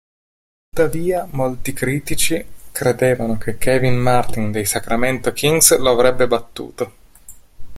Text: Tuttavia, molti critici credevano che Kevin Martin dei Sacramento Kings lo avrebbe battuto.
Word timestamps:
Tuttavia, 0.75 1.27
molti 1.33 1.73
critici 1.73 2.43
credevano 2.71 3.37
che 3.37 3.59
Kevin 3.59 3.97
Martin 3.97 4.51
dei 4.51 4.65
Sacramento 4.65 5.31
Kings 5.31 5.77
lo 5.77 5.91
avrebbe 5.91 6.25
battuto. 6.25 6.93